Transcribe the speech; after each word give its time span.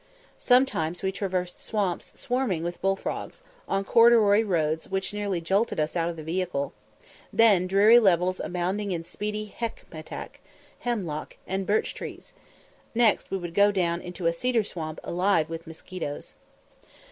Sometimes 0.39 1.03
we 1.03 1.11
traversed 1.11 1.63
swamps 1.63 2.19
swarming 2.19 2.63
with 2.63 2.81
bullfrogs, 2.81 3.43
on 3.67 3.83
corduroy 3.83 4.41
roads 4.41 4.89
which 4.89 5.13
nearly 5.13 5.39
jolted 5.39 5.79
us 5.79 5.95
out 5.95 6.09
of 6.09 6.15
the 6.15 6.23
vehicle, 6.23 6.73
then 7.31 7.67
dreary 7.67 7.99
levels 7.99 8.39
abounding 8.39 8.91
in 8.91 9.03
spindly 9.03 9.53
hacmetac, 9.59 10.39
hemlock, 10.79 11.37
and 11.45 11.67
birch 11.67 11.93
trees; 11.93 12.33
next 12.95 13.29
we 13.29 13.37
would 13.37 13.53
go 13.53 13.71
down 13.71 14.01
into 14.01 14.25
a 14.25 14.33
cedar 14.33 14.63
swamp 14.63 14.99
alive 15.03 15.51
with 15.51 15.67
mosquitoes. 15.67 16.33